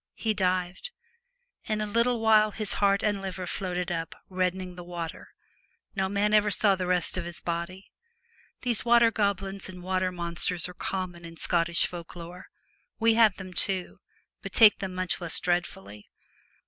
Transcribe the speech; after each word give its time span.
He 0.15 0.33
dived. 0.33 0.89
In 1.65 1.79
a 1.79 1.85
little 1.85 2.19
while 2.21 2.49
his 2.49 2.73
heart 2.81 3.03
and 3.03 3.21
liver 3.21 3.45
floated 3.45 3.91
up, 3.91 4.15
reddening 4.29 4.73
the 4.73 4.83
water. 4.83 5.29
No 5.95 6.09
man 6.09 6.33
ever 6.33 6.49
saw 6.49 6.73
the 6.73 6.87
rest 6.87 7.19
of 7.19 7.25
his 7.25 7.39
body. 7.39 7.91
These 8.63 8.83
water 8.83 9.11
goblins 9.11 9.69
and 9.69 9.83
water 9.83 10.11
monsters 10.11 10.67
are 10.67 10.73
common 10.73 11.23
in 11.23 11.37
Scottish 11.37 11.85
folk 11.85 12.15
lore. 12.15 12.47
We 12.97 13.13
have 13.13 13.37
them 13.37 13.53
too, 13.53 13.99
but 14.41 14.53
take 14.53 14.79
them 14.79 14.95
much 14.95 15.21
less 15.21 15.39
dreadfully. 15.39 16.09